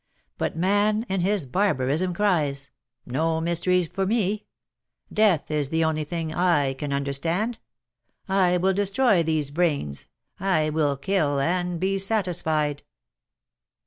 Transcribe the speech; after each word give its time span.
But 0.39 0.57
man 0.57 1.05
in 1.09 1.19
his 1.21 1.45
barbarism 1.45 2.15
cries: 2.15 2.71
"No 3.05 3.39
mysteries 3.39 3.85
for 3.85 4.07
me! 4.07 4.47
Death 5.13 5.51
Is 5.51 5.69
the 5.69 5.83
only 5.83 6.03
thing 6.05 6.29
/ 6.31 6.31
can 6.31 6.91
understand. 6.91 7.59
I 8.27 8.57
will 8.57 8.73
destroy 8.73 9.21
these 9.21 9.51
brains— 9.51 10.07
I 10.59 10.71
will 10.71 10.97
kill 10.97 11.39
and 11.39 11.79
be 11.79 11.99
satisfied." 11.99 12.81